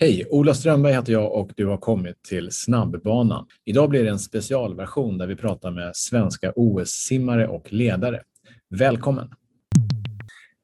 Hej! 0.00 0.26
Ola 0.30 0.54
Strömberg 0.54 0.92
heter 0.92 1.12
jag 1.12 1.32
och 1.32 1.50
du 1.56 1.66
har 1.66 1.76
kommit 1.76 2.22
till 2.22 2.50
Snabbbanan. 2.50 3.46
Idag 3.64 3.90
blir 3.90 4.04
det 4.04 4.10
en 4.10 4.18
specialversion 4.18 5.18
där 5.18 5.26
vi 5.26 5.36
pratar 5.36 5.70
med 5.70 5.96
svenska 5.96 6.52
OS-simmare 6.56 7.48
och 7.48 7.72
ledare. 7.72 8.20
Välkommen! 8.78 9.30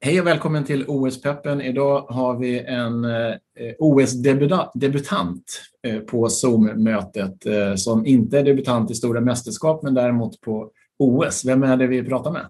Hej 0.00 0.20
och 0.20 0.26
välkommen 0.26 0.64
till 0.64 0.84
OS-peppen. 0.88 1.60
Idag 1.60 2.00
har 2.00 2.38
vi 2.38 2.60
en 2.60 3.04
eh, 3.04 3.34
OS-debutant 3.78 5.62
eh, 5.86 6.00
på 6.00 6.28
Zoom-mötet 6.28 7.46
eh, 7.46 7.74
som 7.74 8.06
inte 8.06 8.38
är 8.38 8.42
debutant 8.42 8.90
i 8.90 8.94
stora 8.94 9.20
mästerskap 9.20 9.82
men 9.82 9.94
däremot 9.94 10.40
på 10.40 10.70
OS. 10.98 11.44
Vem 11.44 11.62
är 11.62 11.76
det 11.76 11.86
vi 11.86 12.04
pratar 12.04 12.30
med? 12.30 12.42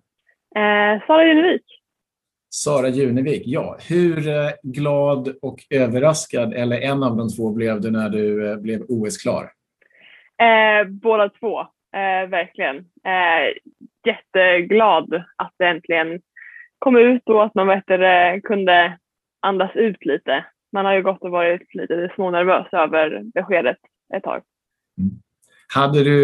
Eh, 0.57 1.07
Sara 1.07 1.27
Junevik. 1.27 1.63
Sara 2.57 2.89
Junevik, 2.89 3.43
ja. 3.47 3.77
Hur 3.89 4.29
eh, 4.29 4.51
glad 4.63 5.35
och 5.43 5.59
överraskad, 5.71 6.53
eller 6.55 6.81
en 6.81 7.03
av 7.03 7.17
de 7.17 7.29
två, 7.29 7.51
blev 7.51 7.81
du 7.81 7.91
när 7.91 8.09
du 8.09 8.51
eh, 8.51 8.57
blev 8.57 8.83
OS-klar? 8.89 9.51
Eh, 10.43 10.89
båda 10.89 11.29
två, 11.29 11.61
eh, 11.61 12.29
verkligen. 12.31 12.77
Eh, 12.77 13.73
jätteglad 14.07 15.15
att 15.37 15.53
det 15.59 15.67
äntligen 15.67 16.21
kom 16.79 16.97
ut 16.97 17.23
och 17.29 17.45
att 17.45 17.55
man 17.55 17.67
vet, 17.67 17.85
kunde 18.43 18.99
andas 19.41 19.77
ut 19.77 20.05
lite. 20.05 20.45
Man 20.73 20.85
har 20.85 20.95
ju 20.95 21.03
gått 21.03 21.23
och 21.23 21.31
varit 21.31 21.75
lite 21.75 22.13
smånervös 22.15 22.67
över 22.73 23.23
beskedet 23.35 23.79
ett 24.17 24.23
tag. 24.23 24.43
Mm. 24.99 25.11
Hade 25.75 26.05
du, 26.05 26.19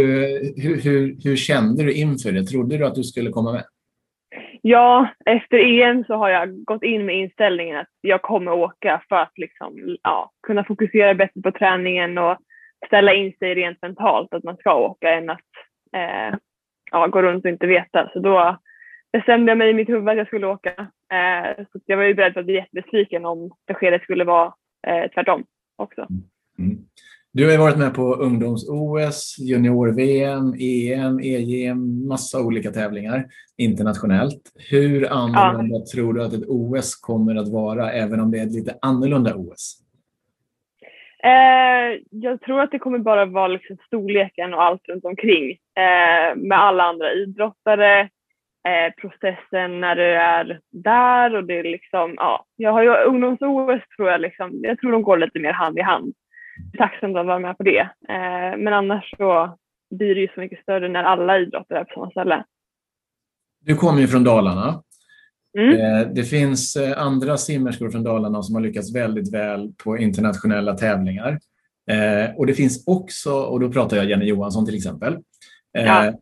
hur, 0.56 0.80
hur, 0.80 1.16
hur 1.24 1.36
kände 1.36 1.83
du 1.83 1.92
inför 1.92 2.33
det? 2.33 2.44
Trodde 2.44 2.78
du 2.78 2.86
att 2.86 2.94
du 2.94 3.05
skulle 3.05 3.30
komma 3.30 3.52
med? 3.52 3.64
Ja, 4.62 5.09
efter 5.27 5.59
EM 5.59 6.05
så 6.05 6.14
har 6.14 6.28
jag 6.28 6.64
gått 6.64 6.82
in 6.82 7.06
med 7.06 7.16
inställningen 7.16 7.77
att 7.77 7.88
jag 8.00 8.23
kommer 8.23 8.52
åka 8.52 9.02
för 9.09 9.16
att 9.16 9.33
liksom, 9.36 9.96
ja, 10.02 10.30
kunna 10.42 10.64
fokusera 10.64 11.14
bättre 11.14 11.41
på 11.42 11.52
träningen 11.52 12.19
och 12.19 12.36
ställa 12.86 13.14
in 13.14 13.33
sig 13.38 13.55
rent 13.55 13.83
mentalt 13.83 14.34
att 14.34 14.44
man 14.44 14.56
ska 14.56 14.75
åka 14.75 15.11
än 15.11 15.31
att 15.31 15.50
eh, 15.97 16.38
ja, 16.91 17.06
gå 17.06 17.22
runt 17.22 17.44
och 17.44 17.50
inte 17.50 17.66
veta. 17.66 18.11
Så 18.12 18.20
då 18.20 18.58
bestämde 19.12 19.50
jag 19.50 19.58
mig 19.58 19.70
i 19.70 19.75
mitt 19.75 19.88
huvud 19.88 20.08
att 20.08 20.16
jag 20.16 20.27
skulle 20.27 20.47
åka. 20.47 20.70
Eh, 21.12 21.64
så 21.72 21.81
jag 21.86 21.97
var 21.97 22.05
ju 22.05 22.14
beredd 22.14 22.34
på 22.34 22.41
att 22.41 22.47
bli 22.47 22.55
jättebesviken 22.55 23.27
om 23.27 23.50
beskedet 23.66 24.03
skulle 24.03 24.25
vara 24.25 24.53
eh, 24.86 25.11
tvärtom 25.11 25.44
också. 25.77 26.00
Mm. 26.00 26.22
mm. 26.58 26.84
Du 27.33 27.45
har 27.45 27.53
ju 27.53 27.59
varit 27.59 27.78
med 27.78 27.95
på 27.95 28.14
ungdoms-OS, 28.14 29.36
junior-VM, 29.39 30.55
EM, 30.61 31.20
EGM, 31.20 32.09
massa 32.09 32.41
olika 32.42 32.70
tävlingar 32.70 33.25
internationellt. 33.59 34.42
Hur 34.70 35.12
annorlunda 35.12 35.77
ja. 35.78 35.84
tror 35.95 36.14
du 36.14 36.25
att 36.25 36.33
ett 36.33 36.48
OS 36.48 36.97
kommer 36.97 37.37
att 37.37 37.48
vara, 37.48 37.92
även 37.92 38.20
om 38.20 38.31
det 38.31 38.39
är 38.39 38.47
ett 38.47 38.55
lite 38.55 38.78
annorlunda 38.83 39.34
OS? 39.34 39.77
Eh, 41.22 42.00
jag 42.11 42.41
tror 42.41 42.61
att 42.61 42.70
det 42.70 42.78
kommer 42.78 42.98
bara 42.98 43.25
vara 43.25 43.48
liksom 43.48 43.77
storleken 43.87 44.55
och 44.55 44.62
allt 44.62 44.89
runt 44.89 45.05
omkring 45.05 45.50
eh, 45.50 46.37
med 46.37 46.59
alla 46.59 46.84
andra 46.84 47.12
idrottare, 47.12 48.00
eh, 48.69 48.92
processen 49.00 49.81
när 49.81 49.97
du 49.97 50.15
är 50.15 50.61
där 50.70 51.34
och 51.34 51.44
det 51.44 51.59
är 51.59 51.62
liksom, 51.62 52.15
ja, 52.17 52.47
jag 52.56 52.72
har 52.72 52.83
ju 52.83 52.89
ungdoms-OS 52.89 53.83
tror 53.97 54.11
jag 54.11 54.20
liksom, 54.20 54.61
jag 54.62 54.78
tror 54.78 54.92
de 54.92 55.03
går 55.03 55.19
lite 55.19 55.39
mer 55.39 55.53
hand 55.53 55.78
i 55.78 55.83
hand 55.83 56.15
tacksam 56.78 57.16
att 57.16 57.27
vara 57.27 57.39
med 57.39 57.56
på 57.56 57.62
det. 57.62 57.80
Eh, 58.08 58.58
men 58.58 58.72
annars 58.72 59.14
så 59.16 59.58
blir 59.91 60.14
det 60.14 60.20
ju 60.20 60.28
så 60.34 60.41
mycket 60.41 60.62
större 60.62 60.89
när 60.89 61.03
alla 61.03 61.39
idrotter 61.39 61.75
är 61.75 61.84
på 61.84 61.94
samma 61.94 62.11
ställe. 62.11 62.44
Du 63.64 63.77
kommer 63.77 64.00
ju 64.00 64.06
från 64.06 64.25
Dalarna. 64.25 64.83
Mm. 65.58 65.81
Eh, 65.81 66.08
det 66.14 66.25
finns 66.25 66.77
eh, 66.77 67.03
andra 67.03 67.36
simmerskor 67.36 67.91
från 67.91 68.05
Dalarna 68.05 68.42
som 68.42 68.55
har 68.55 68.62
lyckats 68.62 68.94
väldigt 68.94 69.34
väl 69.34 69.72
på 69.84 69.98
internationella 69.98 70.75
tävlingar. 70.75 71.38
Och 72.36 72.47
det 72.47 72.55
finns 72.55 72.86
också, 72.86 73.33
och 73.33 73.61
då 73.61 73.72
pratar 73.72 73.97
jag 73.97 74.06
Jenny 74.06 74.25
Johansson 74.25 74.66
till 74.66 74.77
exempel, 74.77 75.19
ja. 75.72 76.12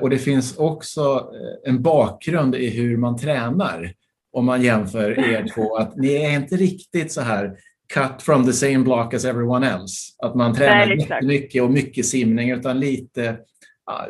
och 0.00 0.10
det 0.10 0.18
finns 0.18 0.58
också 0.58 1.32
en 1.66 1.82
bakgrund 1.82 2.54
i 2.54 2.70
hur 2.70 2.96
man 2.96 3.18
tränar 3.18 3.92
om 4.32 4.44
man 4.44 4.62
jämför 4.62 5.18
er 5.18 5.46
två. 5.54 5.76
Att 5.76 5.96
ni 5.96 6.14
är 6.14 6.30
inte 6.30 6.56
riktigt 6.56 7.12
så 7.12 7.20
här 7.20 7.56
cut 7.94 8.22
from 8.22 8.44
the 8.44 8.52
same 8.52 8.78
block 8.78 9.14
as 9.14 9.24
everyone 9.24 9.66
else. 9.66 10.12
Att 10.22 10.34
man 10.34 10.54
tränar 10.54 10.86
Nej, 10.86 10.98
jättemycket 10.98 11.62
och 11.62 11.70
mycket 11.70 12.06
simning 12.06 12.50
utan 12.50 12.80
lite, 12.80 13.36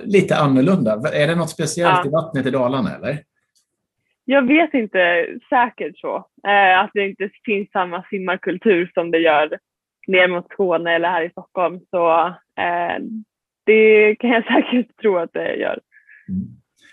lite 0.05 0.37
annorlunda. 0.37 0.93
Är 1.13 1.27
det 1.27 1.35
något 1.35 1.51
speciellt 1.51 2.01
ja. 2.05 2.07
i 2.07 2.11
vattnet 2.11 2.47
i 2.47 2.51
Dalarna 2.51 2.97
eller? 2.97 3.19
Jag 4.25 4.47
vet 4.47 4.75
inte 4.75 5.27
säkert 5.49 5.99
så. 5.99 6.17
Eh, 6.47 6.81
att 6.81 6.91
det 6.95 7.09
inte 7.09 7.31
finns 7.45 7.71
samma 7.71 8.05
simmarkultur 8.11 8.91
som 8.95 9.11
det 9.11 9.19
gör 9.19 9.59
ner 10.07 10.29
mot 10.29 10.53
Skåne 10.53 10.95
eller 10.95 11.09
här 11.09 11.23
i 11.23 11.31
Stockholm. 11.31 11.81
Så 11.91 12.27
eh, 12.59 13.03
det 13.67 14.17
kan 14.17 14.31
jag 14.31 14.45
säkert 14.55 15.01
tro 15.01 15.17
att 15.19 15.33
det 15.33 15.55
gör. 15.55 15.81
Mm. 16.29 16.49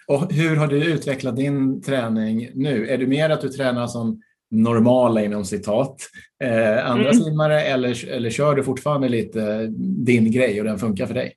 Och 0.08 0.34
hur 0.34 0.56
har 0.56 0.68
du 0.68 0.94
utvecklat 0.94 1.36
din 1.36 1.82
träning 1.82 2.50
nu? 2.54 2.88
Är 2.88 2.98
du 2.98 3.08
mer 3.08 3.30
att 3.30 3.42
du 3.42 3.50
tränar 3.50 3.88
som 3.88 4.22
normala 4.52 5.22
inom 5.22 5.46
citat 5.46 5.96
eh, 6.44 6.92
andra 6.92 7.10
mm. 7.10 7.14
simmare 7.14 7.62
eller, 7.62 8.10
eller 8.10 8.30
kör 8.30 8.56
du 8.56 8.64
fortfarande 8.64 9.10
lite 9.10 9.68
din 10.06 10.32
grej 10.32 10.60
och 10.60 10.66
den 10.66 10.78
funkar 10.78 11.06
för 11.06 11.14
dig? 11.14 11.34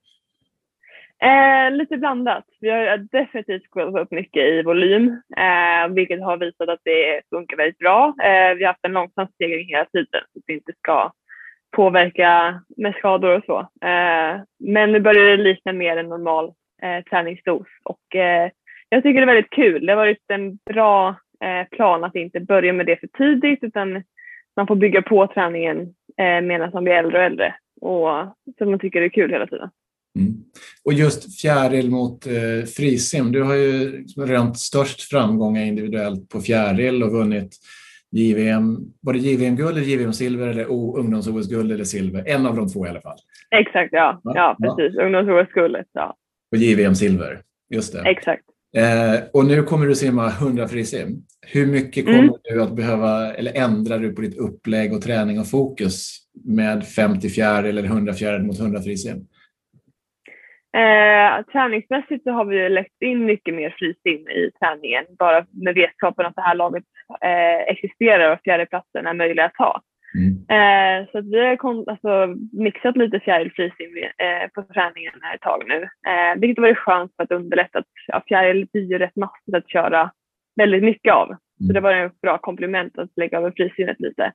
Eh, 1.22 1.70
lite 1.70 1.96
blandat. 1.96 2.44
Vi 2.60 2.70
har 2.70 2.96
definitivt 2.96 3.70
gått 3.70 3.96
upp 3.96 4.10
mycket 4.10 4.42
i 4.42 4.62
volym, 4.62 5.08
eh, 5.36 5.94
vilket 5.94 6.22
har 6.22 6.36
visat 6.36 6.68
att 6.68 6.80
det 6.84 7.22
funkar 7.30 7.56
väldigt 7.56 7.78
bra. 7.78 8.14
Eh, 8.22 8.54
vi 8.54 8.64
har 8.64 8.72
haft 8.72 8.84
en 8.84 8.92
långsam 8.92 9.26
stegring 9.34 9.68
hela 9.68 9.84
tiden 9.84 10.22
så 10.32 10.38
att 10.38 10.44
det 10.46 10.52
inte 10.52 10.72
ska 10.78 11.12
påverka 11.76 12.60
med 12.76 12.94
skador 12.94 13.36
och 13.36 13.44
så. 13.44 13.58
Eh, 13.60 14.40
men 14.58 14.92
nu 14.92 15.00
börjar 15.00 15.24
det 15.24 15.42
likna 15.42 15.72
mer 15.72 15.96
en 15.96 16.08
normal 16.08 16.52
eh, 16.82 17.04
träningsdos 17.10 17.66
och 17.84 18.16
eh, 18.16 18.50
jag 18.88 19.02
tycker 19.02 19.20
det 19.20 19.24
är 19.24 19.34
väldigt 19.34 19.50
kul. 19.50 19.86
Det 19.86 19.92
har 19.92 19.96
varit 19.96 20.30
en 20.30 20.56
bra 20.56 21.16
Eh, 21.31 21.31
plan 21.70 22.04
att 22.04 22.14
inte 22.14 22.41
börja 22.41 22.72
med 22.72 22.86
det 22.86 23.00
för 23.00 23.06
tidigt 23.06 23.58
utan 23.62 24.03
man 24.56 24.66
får 24.66 24.76
bygga 24.76 25.03
på 25.03 25.26
träningen 25.26 25.80
eh, 26.19 26.41
medan 26.42 26.70
man 26.72 26.84
blir 26.84 26.94
äldre 26.94 27.19
och 27.19 27.25
äldre. 27.25 27.54
Och, 27.80 28.08
så 28.58 28.64
man 28.64 28.78
tycker 28.78 29.00
det 29.00 29.06
är 29.06 29.10
kul 29.10 29.30
hela 29.30 29.47
tiden. 29.47 29.70
Mm. 30.19 30.32
Och 30.84 30.92
just 30.92 31.41
fjäril 31.41 31.91
mot 31.91 32.26
eh, 32.26 32.66
frisim. 32.76 33.32
Du 33.32 33.42
har 33.42 33.54
ju 33.54 34.04
rönt 34.16 34.58
störst 34.58 35.03
framgångar 35.03 35.62
individuellt 35.62 36.28
på 36.28 36.41
fjäril 36.41 37.03
och 37.03 37.12
vunnit 37.12 37.56
JVM, 38.12 38.92
var 39.00 39.12
det 39.12 39.19
JVM-guld 39.19 39.76
eller 39.76 39.86
JVM-silver 39.86 40.48
eller 40.48 40.64
ungdoms-OS-guld 40.98 41.72
eller 41.72 41.84
silver? 41.84 42.24
En 42.26 42.47
av 42.47 42.56
de 42.56 42.69
två 42.69 42.86
i 42.86 42.88
alla 42.88 43.00
fall. 43.00 43.19
Exakt, 43.50 43.92
ja. 43.92 44.20
Ja, 44.24 44.32
ja 44.34 44.56
precis. 44.60 44.97
Ja. 44.97 45.04
Ungdoms-OS-guldet, 45.04 45.86
ja. 45.92 46.16
Och 46.53 46.59
JVM-silver, 46.59 47.38
just 47.70 47.92
det. 47.92 48.10
Exakt. 48.10 48.44
Eh, 48.77 49.21
och 49.33 49.47
nu 49.47 49.62
kommer 49.62 49.87
du 49.87 49.94
simma 49.94 50.28
100 50.28 50.69
frisim. 50.69 51.09
Hur 51.47 51.66
mycket 51.66 52.05
kommer 52.05 52.19
mm. 52.19 52.34
du 52.43 52.62
att 52.62 52.77
behöva, 52.77 53.34
eller 53.34 53.56
ändrar 53.56 53.99
du 53.99 54.15
på 54.15 54.21
ditt 54.21 54.38
upplägg 54.38 54.93
och 54.93 55.03
träning 55.03 55.41
och 55.41 55.50
fokus 55.50 56.19
med 56.44 56.87
50 56.87 57.28
fjäril 57.28 57.78
eller 57.78 57.88
100 57.88 58.12
fjäril 58.12 58.43
mot 58.43 58.60
100 58.60 58.81
frisim? 58.81 59.16
Eh, 60.77 61.44
träningsmässigt 61.53 62.25
så 62.25 62.31
har 62.31 62.44
vi 62.44 62.69
lagt 62.69 63.03
in 63.03 63.25
mycket 63.25 63.55
mer 63.55 63.75
frisim 63.78 64.28
i 64.28 64.50
träningen, 64.60 65.04
bara 65.19 65.47
med 65.50 65.75
vetskapen 65.75 66.27
att 66.27 66.34
det 66.34 66.43
här 66.43 66.54
laget 66.54 66.84
eh, 67.21 67.72
existerar 67.72 68.33
och 68.33 68.41
fjärdeplatsen 68.44 69.06
är 69.06 69.15
möjlig 69.15 69.43
att 69.43 69.54
ta. 69.54 69.83
Mm. 70.18 70.34
Eh, 70.48 71.08
så 71.12 71.20
vi 71.20 71.40
har 71.40 71.90
alltså, 71.90 72.36
mixat 72.52 72.96
lite 72.96 73.20
fjärilfrisim 73.20 73.96
eh, 73.96 74.48
på 74.54 74.62
träningen 74.62 75.12
här 75.22 75.34
ett 75.34 75.40
tag 75.40 75.62
nu, 75.68 75.82
eh, 75.82 76.40
vilket 76.40 76.58
har 76.58 76.68
varit 76.68 76.78
skönt 76.78 77.12
för 77.16 77.22
att 77.24 77.30
underlätta. 77.30 77.78
Att, 77.78 77.86
ja, 78.06 78.22
fjäril 78.28 78.66
blir 78.72 78.90
ju 78.90 78.98
rätt 78.98 79.16
massigt 79.16 79.56
att 79.56 79.70
köra 79.70 80.10
väldigt 80.56 80.82
mycket 80.82 81.14
av. 81.14 81.26
Så 81.56 81.64
mm. 81.64 81.74
det 81.74 81.80
var 81.80 81.92
en 81.92 82.10
bra 82.22 82.38
komplement 82.38 82.98
att 82.98 83.10
lägga 83.16 83.38
över 83.38 83.52
frisimmet 83.56 84.00
lite. 84.00 84.32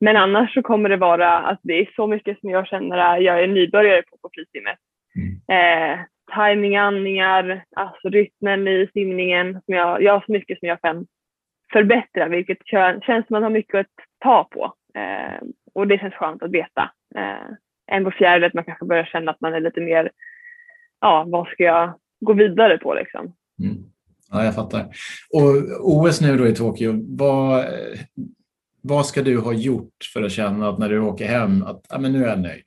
Men 0.00 0.16
annars 0.16 0.54
så 0.54 0.62
kommer 0.62 0.88
det 0.88 0.96
vara, 0.96 1.38
att 1.38 1.60
det 1.62 1.74
är 1.74 1.90
så 1.96 2.06
mycket 2.06 2.40
som 2.40 2.50
jag 2.50 2.66
känner 2.66 2.98
att 2.98 3.22
jag 3.22 3.42
är 3.42 3.46
nybörjare 3.46 4.02
på 4.02 4.16
på 4.22 4.30
frisimmet. 4.34 4.78
Mm. 5.16 5.92
Eh, 5.92 5.98
timing, 6.34 6.76
andningar, 6.76 7.64
alltså 7.76 8.08
rytmen 8.08 8.68
i 8.68 8.88
simningen. 8.92 9.52
Som 9.52 9.74
jag, 9.74 10.02
jag 10.02 10.12
har 10.12 10.24
så 10.26 10.32
mycket 10.32 10.58
som 10.58 10.68
jag 10.68 10.80
kan 10.80 11.06
förbättra, 11.72 12.28
vilket 12.28 12.58
känns 12.66 13.04
som 13.06 13.14
att 13.16 13.30
man 13.30 13.42
har 13.42 13.50
mycket 13.50 13.80
att 13.80 13.86
ta 14.18 14.44
på. 14.44 14.72
Eh, 14.96 15.40
och 15.74 15.86
det 15.86 15.98
känns 15.98 16.14
skönt 16.14 16.42
att 16.42 16.50
veta. 16.50 16.90
Eh, 17.16 17.96
än 17.96 18.04
på 18.04 18.10
fjärde, 18.10 18.46
att 18.46 18.54
man 18.54 18.64
kanske 18.64 18.84
börjar 18.84 19.04
känna 19.04 19.30
att 19.30 19.40
man 19.40 19.54
är 19.54 19.60
lite 19.60 19.80
mer, 19.80 20.10
ja, 21.00 21.24
vad 21.28 21.48
ska 21.48 21.64
jag 21.64 21.98
gå 22.20 22.32
vidare 22.32 22.78
på 22.78 22.94
liksom. 22.94 23.32
Mm. 23.62 23.76
Ja, 24.30 24.44
jag 24.44 24.54
fattar. 24.54 24.80
Och 25.32 25.52
OS 25.80 26.20
nu 26.20 26.36
då 26.36 26.46
i 26.46 26.54
Tokyo, 26.54 26.92
vad, 27.18 27.64
vad 28.82 29.06
ska 29.06 29.22
du 29.22 29.40
ha 29.40 29.52
gjort 29.52 30.10
för 30.12 30.22
att 30.22 30.32
känna 30.32 30.68
att 30.68 30.78
när 30.78 30.88
du 30.88 31.00
åker 31.00 31.26
hem 31.26 31.62
att 31.62 31.86
ja, 31.90 31.98
men 31.98 32.12
nu 32.12 32.24
är 32.24 32.28
jag 32.28 32.40
nöjd? 32.40 32.64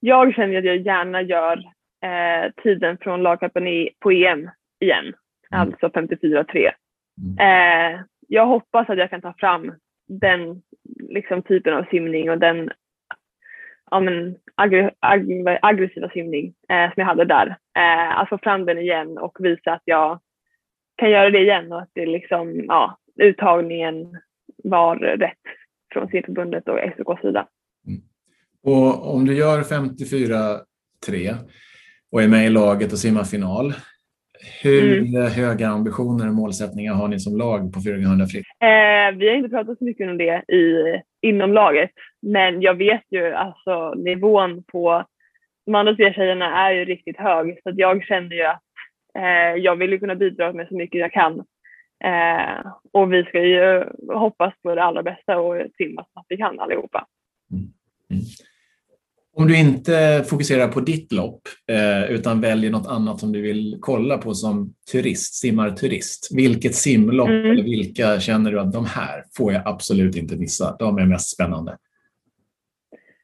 Jag 0.00 0.34
känner 0.34 0.58
att 0.58 0.64
jag 0.64 0.76
gärna 0.76 1.22
gör 1.22 1.58
eh, 2.04 2.52
tiden 2.62 2.98
från 3.00 3.22
lagcupen 3.22 3.88
på 4.00 4.10
EM 4.10 4.50
igen, 4.80 5.04
mm. 5.04 5.14
alltså 5.50 5.88
54-3. 5.88 6.70
Mm. 7.18 7.94
Eh, 7.94 8.00
jag 8.28 8.46
hoppas 8.46 8.90
att 8.90 8.98
jag 8.98 9.10
kan 9.10 9.20
ta 9.20 9.34
fram 9.38 9.72
den 10.06 10.62
liksom, 11.08 11.42
typen 11.42 11.74
av 11.74 11.84
simning 11.90 12.30
och 12.30 12.38
den 12.38 12.70
ja, 13.90 14.00
men, 14.00 14.36
aggr 14.54 14.90
aggr 15.00 15.58
aggressiva 15.62 16.08
simning 16.08 16.54
eh, 16.68 16.86
som 16.86 16.94
jag 16.96 17.06
hade 17.06 17.24
där. 17.24 17.56
Eh, 17.76 18.18
att 18.18 18.28
få 18.28 18.38
fram 18.38 18.64
den 18.64 18.78
igen 18.78 19.18
och 19.18 19.36
visa 19.40 19.72
att 19.72 19.82
jag 19.84 20.20
kan 20.96 21.10
göra 21.10 21.30
det 21.30 21.38
igen 21.38 21.72
och 21.72 21.82
att 21.82 21.90
det 21.92 22.06
liksom, 22.06 22.64
ja, 22.68 22.98
uttagningen 23.16 24.18
var 24.64 24.96
rätt 24.96 25.38
från 25.92 26.08
simförbundet 26.08 26.68
och 26.68 26.78
SOKs 26.96 27.20
sida. 27.20 27.48
Mm. 27.86 28.00
Och 28.62 29.14
om 29.14 29.24
du 29.24 29.34
gör 29.34 29.62
54-3 29.62 31.34
och 32.10 32.22
är 32.22 32.28
med 32.28 32.46
i 32.46 32.50
laget 32.50 32.92
och 32.92 32.98
simmar 32.98 33.24
final, 33.24 33.74
hur 34.62 34.98
mm. 34.98 35.30
höga 35.30 35.68
ambitioner 35.68 36.28
och 36.28 36.34
målsättningar 36.34 36.94
har 36.94 37.08
ni 37.08 37.20
som 37.20 37.36
lag 37.36 37.72
på 37.72 37.80
400 37.80 38.26
fritt? 38.26 38.46
Eh, 38.60 39.18
vi 39.18 39.28
har 39.28 39.36
inte 39.36 39.48
pratat 39.48 39.78
så 39.78 39.84
mycket 39.84 40.10
om 40.10 40.18
det 40.18 40.54
i, 40.54 41.00
inom 41.22 41.52
laget, 41.52 41.90
men 42.22 42.62
jag 42.62 42.74
vet 42.74 43.04
ju 43.10 43.32
alltså 43.32 43.94
nivån 43.94 44.62
på 44.62 45.04
de 45.66 45.74
andra 45.74 45.94
tre 45.94 46.14
tjejerna 46.14 46.66
är 46.66 46.72
ju 46.72 46.84
riktigt 46.84 47.16
hög 47.16 47.58
så 47.62 47.72
jag 47.76 48.04
kände 48.04 48.34
ju 48.34 48.42
att 48.42 48.62
eh, 49.18 49.62
jag 49.62 49.76
vill 49.76 49.90
ju 49.90 49.98
kunna 49.98 50.14
bidra 50.14 50.52
med 50.52 50.68
så 50.68 50.76
mycket 50.76 51.00
jag 51.00 51.12
kan. 51.12 51.44
Eh, 52.04 52.72
och 52.92 53.12
vi 53.12 53.24
ska 53.24 53.42
ju 53.44 53.84
hoppas 54.12 54.54
på 54.62 54.74
det 54.74 54.82
allra 54.82 55.02
bästa 55.02 55.38
och 55.38 55.62
simma 55.76 56.06
så 56.12 56.20
att 56.20 56.26
vi 56.28 56.36
kan 56.36 56.60
allihopa. 56.60 57.06
Mm. 57.52 57.64
Mm. 58.10 58.22
Om 59.36 59.48
du 59.48 59.58
inte 59.58 60.24
fokuserar 60.30 60.68
på 60.68 60.80
ditt 60.80 61.12
lopp 61.12 61.40
eh, 61.70 62.10
utan 62.10 62.40
väljer 62.40 62.70
något 62.70 62.86
annat 62.86 63.20
som 63.20 63.32
du 63.32 63.42
vill 63.42 63.78
kolla 63.80 64.18
på 64.18 64.34
som 64.34 64.74
turist, 64.92 65.34
simmarturist. 65.34 66.36
Vilket 66.36 66.74
simlopp 66.74 67.28
mm. 67.28 67.50
eller 67.50 67.62
vilka 67.62 68.20
känner 68.20 68.52
du 68.52 68.60
att 68.60 68.72
de 68.72 68.86
här 68.86 69.22
får 69.36 69.52
jag 69.52 69.62
absolut 69.64 70.16
inte 70.16 70.36
missa? 70.36 70.76
De 70.78 70.98
är 70.98 71.06
mest 71.06 71.34
spännande. 71.34 71.76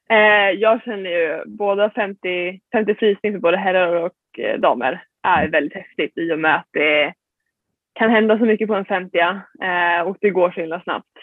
Eh, 0.09 0.59
jag 0.59 0.81
känner 0.83 1.09
ju 1.09 1.43
båda 1.45 1.89
50, 1.89 2.59
50 2.71 2.95
frisim 2.95 3.33
för 3.33 3.39
både 3.39 3.57
herrar 3.57 3.95
och 3.95 4.39
eh, 4.39 4.59
damer 4.59 5.03
är 5.23 5.39
mm. 5.39 5.51
väldigt 5.51 5.73
häftigt 5.73 6.17
i 6.17 6.33
och 6.33 6.39
med 6.39 6.55
att 6.55 6.69
det 6.71 7.13
kan 7.93 8.09
hända 8.09 8.37
så 8.37 8.45
mycket 8.45 8.67
på 8.67 8.75
en 8.75 8.85
50 8.85 9.17
och 10.05 10.17
det 10.21 10.29
går 10.29 10.51
så 10.51 10.59
himla 10.59 10.81
snabbt. 10.81 11.17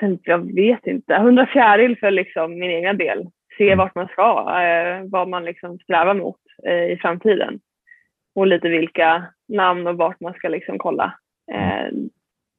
Sen, 0.00 0.18
jag 0.22 0.54
vet 0.54 0.86
inte, 0.86 1.14
100 1.14 1.46
fjäril 1.46 1.98
för 1.98 2.10
liksom 2.10 2.58
min 2.58 2.70
egen 2.70 2.98
del. 2.98 3.28
Se 3.58 3.66
mm. 3.66 3.78
vart 3.78 3.94
man 3.94 4.08
ska, 4.08 4.60
eh, 4.62 5.04
vad 5.10 5.28
man 5.28 5.44
liksom 5.44 5.78
strävar 5.78 6.14
mot 6.14 6.40
eh, 6.66 6.92
i 6.92 6.98
framtiden. 7.00 7.60
Och 8.34 8.46
lite 8.46 8.68
vilka 8.68 9.26
namn 9.48 9.86
och 9.86 9.96
vart 9.96 10.20
man 10.20 10.34
ska 10.34 10.48
liksom 10.48 10.78
kolla. 10.78 11.18
Eh, 11.52 11.92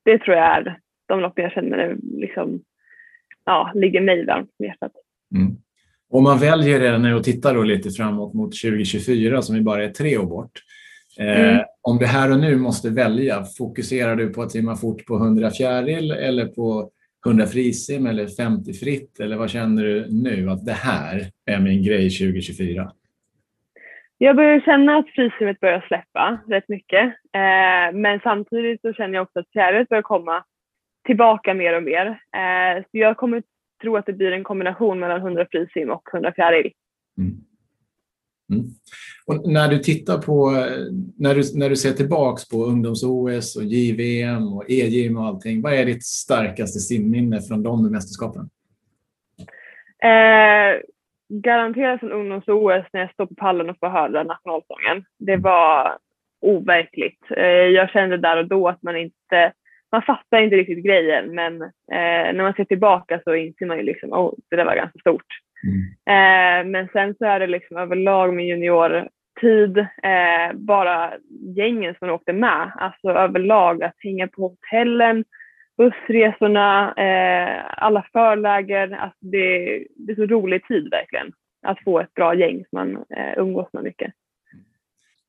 det 0.05 0.17
tror 0.17 0.37
jag 0.37 0.45
är 0.45 0.79
de 1.07 1.19
lopp 1.19 1.39
jag 1.39 1.51
känner 1.51 1.97
liksom, 2.01 2.61
ja, 3.45 3.71
ligger 3.75 4.01
mig 4.01 4.25
varmt 4.25 4.49
om 4.59 4.65
hjärtat. 4.65 4.91
Mm. 5.35 5.55
Om 6.09 6.23
man 6.23 6.39
väljer 6.39 6.79
redan 6.79 7.01
nu 7.01 7.13
och 7.13 7.23
tittar 7.23 7.55
då 7.55 7.63
lite 7.63 7.89
framåt 7.89 8.33
mot 8.33 8.61
2024 8.61 9.41
som 9.41 9.55
ju 9.55 9.61
bara 9.61 9.83
är 9.83 9.89
tre 9.89 10.17
år 10.17 10.25
bort. 10.25 10.51
Eh, 11.19 11.49
mm. 11.49 11.63
Om 11.81 11.97
du 11.97 12.05
här 12.05 12.31
och 12.31 12.39
nu 12.39 12.55
måste 12.57 12.89
välja, 12.89 13.43
fokuserar 13.57 14.15
du 14.15 14.29
på 14.29 14.41
att 14.41 14.51
simma 14.51 14.75
fort 14.75 15.05
på 15.05 15.15
100 15.15 15.51
fjäril 15.51 16.11
eller 16.11 16.45
på 16.45 16.89
100 17.25 17.45
frisim 17.45 18.05
eller 18.05 18.27
50 18.27 18.73
fritt? 18.73 19.19
Eller 19.19 19.37
vad 19.37 19.49
känner 19.49 19.83
du 19.83 20.07
nu 20.09 20.49
att 20.49 20.65
det 20.65 20.71
här 20.71 21.21
är 21.45 21.59
min 21.59 21.83
grej 21.83 22.09
2024? 22.09 22.91
Jag 24.17 24.35
börjar 24.35 24.59
känna 24.59 24.97
att 24.97 25.09
frisimmet 25.09 25.59
börjar 25.59 25.85
släppa 25.87 26.37
rätt 26.47 26.69
mycket. 26.69 27.05
Eh, 27.33 27.93
men 27.93 28.19
samtidigt 28.23 28.81
så 28.81 28.93
känner 28.93 29.13
jag 29.13 29.23
också 29.23 29.39
att 29.39 29.51
fjärilet 29.51 29.89
börjar 29.89 30.01
komma 30.01 30.43
tillbaka 31.05 31.53
mer 31.53 31.77
och 31.77 31.83
mer. 31.83 32.07
Eh, 32.07 32.81
så 32.81 32.97
jag 32.97 33.17
kommer 33.17 33.43
tro 33.81 33.97
att 33.97 34.05
det 34.05 34.13
blir 34.13 34.31
en 34.31 34.43
kombination 34.43 34.99
mellan 34.99 35.21
100 35.21 35.47
frisim 35.51 35.89
och 35.89 36.09
100 36.13 36.33
fjäril. 36.35 36.71
Mm. 37.17 37.35
Mm. 38.53 38.65
Och 39.25 39.49
när 39.51 39.67
du 39.67 39.79
tittar 39.79 40.17
på, 40.17 40.51
när 41.17 41.35
du, 41.35 41.59
när 41.59 41.69
du 41.69 41.75
ser 41.75 41.91
tillbaks 41.91 42.49
på 42.49 42.57
ungdoms-OS 42.65 43.55
och 43.55 43.63
JVM 43.63 44.53
och 44.53 44.69
EJM 44.69 45.17
och 45.17 45.25
allting, 45.25 45.61
vad 45.61 45.73
är 45.73 45.85
ditt 45.85 46.05
starkaste 46.05 46.79
simminne 46.79 47.41
från 47.41 47.63
de 47.63 47.91
mästerskapen? 47.91 48.49
Eh, 50.03 50.81
garanterat 51.29 51.99
från 51.99 52.11
ungdoms-OS 52.11 52.85
när 52.93 53.01
jag 53.01 53.13
står 53.13 53.25
på 53.25 53.35
pallen 53.35 53.69
och 53.69 53.79
får 53.79 53.89
höra 53.89 54.23
nationalsången. 54.23 55.05
Det 55.19 55.37
var 55.37 55.97
overkligt. 56.41 57.19
Eh, 57.37 57.45
jag 57.45 57.89
kände 57.89 58.17
där 58.17 58.37
och 58.37 58.47
då 58.47 58.67
att 58.67 58.83
man 58.83 58.97
inte, 58.97 59.53
man 59.91 60.01
fattar 60.01 60.41
inte 60.41 60.55
riktigt 60.55 60.85
grejen 60.85 61.35
men 61.35 61.61
eh, 61.61 62.33
när 62.33 62.43
man 62.43 62.53
ser 62.53 62.65
tillbaka 62.65 63.21
så 63.23 63.35
inser 63.35 63.65
man 63.65 63.77
ju 63.77 63.83
liksom, 63.83 64.13
oh, 64.13 64.33
det 64.49 64.55
där 64.55 64.65
var 64.65 64.75
ganska 64.75 64.99
stort. 64.99 65.25
Mm. 65.65 65.81
Eh, 66.09 66.71
men 66.71 66.87
sen 66.93 67.15
så 67.17 67.25
är 67.25 67.39
det 67.39 67.47
liksom 67.47 67.77
överlag 67.77 68.33
med 68.33 68.45
juniortid, 68.45 69.77
eh, 69.77 70.53
bara 70.53 71.13
gängen 71.55 71.95
som 71.99 72.09
åkte 72.09 72.33
med. 72.33 72.71
Alltså 72.75 73.09
överlag 73.09 73.83
att 73.83 73.95
hänga 73.97 74.27
på 74.27 74.41
hotellen, 74.41 75.23
bussresorna, 75.77 76.93
eh, 76.97 77.83
alla 77.83 78.05
förläger. 78.13 78.91
Alltså 78.91 79.17
det, 79.19 79.65
det 79.95 80.11
är 80.11 80.15
så 80.15 80.25
rolig 80.25 80.67
tid 80.67 80.89
verkligen. 80.91 81.31
Att 81.67 81.83
få 81.83 81.99
ett 81.99 82.13
bra 82.13 82.35
gäng 82.35 82.65
som 82.69 82.69
man 82.71 82.95
eh, 82.95 83.37
umgås 83.37 83.67
med 83.73 83.83
mycket. 83.83 84.13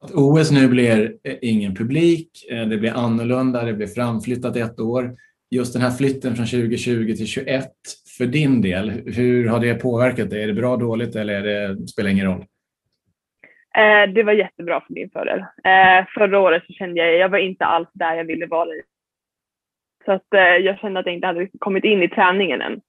Att 0.00 0.10
OS 0.14 0.50
nu 0.50 0.68
blir 0.68 1.12
ingen 1.42 1.74
publik, 1.74 2.30
det 2.48 2.78
blir 2.78 2.92
annorlunda, 2.92 3.64
det 3.64 3.72
blir 3.72 3.86
framflyttat 3.86 4.56
ett 4.56 4.80
år. 4.80 5.16
Just 5.50 5.72
den 5.72 5.82
här 5.82 5.90
flytten 5.90 6.36
från 6.36 6.46
2020 6.46 7.06
till 7.06 7.34
2021 7.34 7.72
för 8.18 8.26
din 8.26 8.62
del, 8.62 8.90
hur 8.90 9.48
har 9.48 9.60
det 9.60 9.74
påverkat 9.74 10.30
dig? 10.30 10.42
Är 10.42 10.46
det 10.46 10.52
bra, 10.52 10.76
dåligt 10.76 11.16
eller 11.16 11.34
är 11.34 11.42
det, 11.42 11.88
spelar 11.88 12.10
ingen 12.10 12.26
roll? 12.26 12.44
Eh, 13.76 14.12
det 14.12 14.22
var 14.22 14.32
jättebra 14.32 14.80
för 14.80 14.94
min 14.94 15.10
fördel. 15.10 15.38
Eh, 15.40 16.06
förra 16.14 16.38
året 16.38 16.62
så 16.66 16.72
kände 16.72 17.00
jag, 17.00 17.16
jag 17.16 17.28
var 17.28 17.38
inte 17.38 17.64
alls 17.64 17.88
där 17.92 18.14
jag 18.14 18.24
ville 18.24 18.46
vara 18.46 18.68
i. 18.68 18.82
Så 20.04 20.12
att 20.12 20.34
eh, 20.34 20.40
jag 20.40 20.78
kände 20.78 21.00
att 21.00 21.06
jag 21.06 21.14
inte 21.14 21.26
hade 21.26 21.48
kommit 21.58 21.84
in 21.84 22.02
i 22.02 22.08
träningen 22.08 22.60
än. 22.60 22.80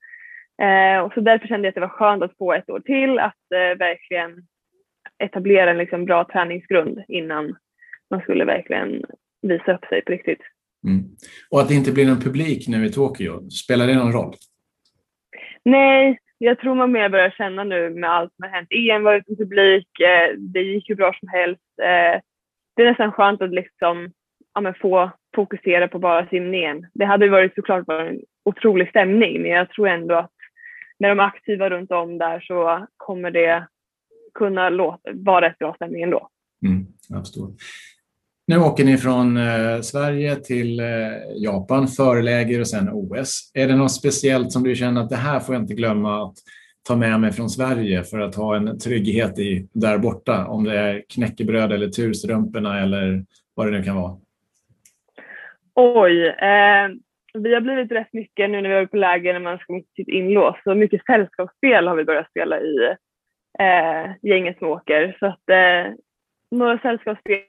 Eh, 0.62 1.00
och 1.00 1.14
så 1.14 1.22
därför 1.22 1.48
kände 1.48 1.66
jag 1.68 1.72
att 1.72 1.76
det 1.76 1.82
var 1.82 1.88
skönt 1.88 2.24
att 2.24 2.38
få 2.38 2.54
ett 2.54 2.70
år 2.70 2.80
till, 2.80 3.20
att 3.20 3.52
eh, 3.54 3.78
verkligen 3.78 4.48
etablera 5.24 5.72
en 5.72 5.78
liksom, 5.78 6.06
bra 6.06 6.28
träningsgrund 6.32 7.04
innan 7.08 7.56
man 8.10 8.22
skulle 8.22 8.46
verkligen 8.46 9.04
visa 9.42 9.74
upp 9.74 9.86
sig 9.86 10.02
på 10.02 10.12
riktigt. 10.12 10.42
Mm. 10.88 11.06
Och 11.50 11.60
att 11.62 11.68
det 11.68 11.76
inte 11.76 11.92
blir 11.92 12.08
någon 12.08 12.22
publik 12.22 12.68
nu 12.68 12.86
i 12.86 12.92
Tokyo, 12.92 13.50
spelar 13.50 13.88
det 13.88 13.96
någon 13.96 14.14
roll? 14.14 14.36
Nej, 15.68 16.20
jag 16.38 16.60
tror 16.60 16.76
man 16.76 16.92
mer 16.92 17.10
börjar 17.10 17.30
känna 17.30 17.64
nu 17.64 17.90
med 17.90 18.10
allt 18.10 18.34
som 18.36 18.44
har 18.44 18.50
hänt. 18.50 18.68
EM 18.72 19.04
var 19.04 19.16
utan 19.16 19.36
publik, 19.36 20.00
eh, 20.00 20.38
det 20.38 20.62
gick 20.62 20.90
ju 20.90 20.96
bra 20.96 21.14
som 21.20 21.30
helst. 21.30 21.62
Eh, 21.82 22.22
det 22.76 22.82
är 22.82 22.90
nästan 22.90 23.12
skönt 23.12 23.42
att 23.42 23.54
liksom, 23.54 24.12
ja, 24.54 24.74
få 24.82 25.12
fokusera 25.36 25.88
på 25.88 26.00
bara 26.00 26.28
simningen. 26.28 26.88
Det 26.94 27.06
hade 27.06 27.30
varit 27.30 27.56
såklart 27.56 27.88
varit 27.88 28.12
en 28.12 28.20
otrolig 28.46 28.90
stämning, 28.90 29.42
men 29.42 29.52
jag 29.52 29.70
tror 29.70 29.88
ändå 29.88 30.16
att 30.16 30.32
med 31.00 31.12
de 31.12 31.20
aktiva 31.20 31.70
runt 31.70 31.92
om 31.92 32.18
där 32.18 32.40
så 32.40 32.88
kommer 32.98 33.32
det 33.32 33.68
kunna 34.34 34.70
låta, 34.70 35.12
vara 35.14 35.48
ett 35.48 35.58
bra 35.58 35.74
stämning 35.74 36.02
ändå. 36.02 36.30
Mm, 36.66 36.86
jag 37.10 37.20
förstår. 37.20 37.48
Nu 38.50 38.58
åker 38.58 38.86
ni 38.86 38.98
från 38.98 39.38
eh, 39.38 39.82
Sverige 39.82 40.36
till 40.36 40.80
eh, 40.80 40.86
Japan, 41.36 41.88
förläger 41.88 42.60
och 42.60 42.68
sen 42.68 42.90
OS. 42.90 43.52
Är 43.54 43.68
det 43.68 43.76
något 43.76 43.92
speciellt 43.92 44.52
som 44.52 44.64
du 44.64 44.76
känner 44.76 45.02
att 45.02 45.10
det 45.10 45.16
här 45.16 45.40
får 45.40 45.56
jag 45.56 45.64
inte 45.64 45.74
glömma 45.74 46.24
att 46.24 46.34
ta 46.88 46.96
med 46.96 47.20
mig 47.20 47.32
från 47.32 47.50
Sverige 47.50 48.04
för 48.04 48.20
att 48.20 48.36
ha 48.36 48.56
en 48.56 48.80
trygghet 48.80 49.40
i 49.40 49.68
där 49.74 49.98
borta? 49.98 50.46
Om 50.46 50.64
det 50.64 50.80
är 50.80 51.04
knäckebröd 51.14 51.72
eller 51.72 51.88
turstrumporna 51.88 52.82
eller 52.82 53.24
vad 53.56 53.68
det 53.68 53.78
nu 53.78 53.84
kan 53.84 53.96
vara. 53.96 54.18
Oj, 55.76 56.28
eh, 56.28 56.88
vi 57.34 57.54
har 57.54 57.62
blivit 57.62 57.92
rätt 57.92 58.14
mycket 58.14 58.50
nu 58.50 58.62
när 58.62 58.70
vi 58.70 58.76
är 58.76 58.86
på 58.86 58.98
läger 58.98 59.34
när 59.34 59.40
man 59.40 59.58
ska 59.58 59.74
mot 59.74 59.94
sitt 59.96 60.08
inlås. 60.08 60.56
Så 60.64 60.76
mycket 60.76 61.06
sällskapsspel 61.06 61.88
har 61.88 61.96
vi 61.96 62.04
börjat 62.04 62.30
spela 62.30 62.60
i 62.60 62.78
eh, 63.60 64.12
gänget 64.22 64.58
som 64.60 64.68
åker. 64.68 65.18
Så 65.20 65.26
att, 65.26 65.50
eh, 65.50 65.94
några 66.52 66.80
sällskapsspel 66.80 67.40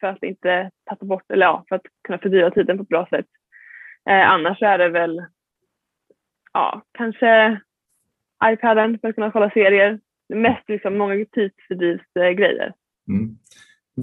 för 0.00 0.06
att 0.06 0.22
inte 0.22 0.70
tappa 0.84 1.06
bort, 1.06 1.30
eller 1.32 1.46
ja, 1.46 1.64
för 1.68 1.76
att 1.76 1.82
kunna 2.04 2.18
fördyra 2.18 2.50
tiden 2.50 2.76
på 2.76 2.82
ett 2.82 2.88
bra 2.88 3.06
sätt. 3.10 3.26
Eh, 4.10 4.30
annars 4.30 4.62
är 4.62 4.78
det 4.78 4.88
väl, 4.88 5.24
ja, 6.52 6.82
kanske 6.92 7.60
iPaden 8.44 8.98
för 8.98 9.08
att 9.08 9.14
kunna 9.14 9.30
kolla 9.30 9.50
serier. 9.50 10.00
Mest 10.28 10.68
liksom 10.68 10.98
många 10.98 11.24
tidsfördrivsgrejer. 11.32 12.72
Mm. 13.08 13.38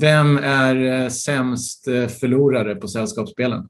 Vem 0.02 0.38
är 0.38 0.76
eh, 0.76 1.08
sämst 1.08 1.88
eh, 1.88 2.08
förlorare 2.08 2.76
på 2.76 2.88
sällskapsspelen? 2.88 3.70